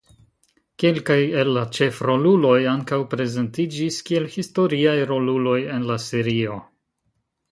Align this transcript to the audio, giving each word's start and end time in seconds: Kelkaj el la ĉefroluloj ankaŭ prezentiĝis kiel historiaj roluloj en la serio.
Kelkaj 0.83 1.17
el 1.41 1.51
la 1.57 1.65
ĉefroluloj 1.79 2.55
ankaŭ 2.71 2.99
prezentiĝis 3.11 4.01
kiel 4.09 4.27
historiaj 4.39 4.97
roluloj 5.13 5.59
en 5.77 5.85
la 5.91 5.99
serio. 6.07 6.57